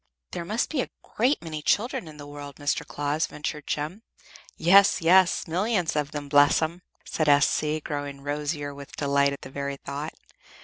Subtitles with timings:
[0.31, 2.83] "There must be a great many children in the world, Mr.
[2.83, 4.01] Claus," ventured Jem.
[4.57, 9.51] "Yes, yes, millions of 'em; bless 'em," said S.C., growing rosier with delight at the
[9.51, 10.15] very thought.